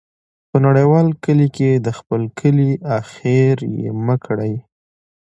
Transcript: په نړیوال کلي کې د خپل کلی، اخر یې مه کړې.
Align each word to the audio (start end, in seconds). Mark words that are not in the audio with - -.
په 0.49 0.57
نړیوال 0.65 1.07
کلي 1.23 1.47
کې 1.57 1.69
د 1.85 1.87
خپل 1.97 2.21
کلی، 2.39 2.71
اخر 2.99 3.55
یې 3.79 3.89
مه 4.05 4.15
کړې. 4.25 4.53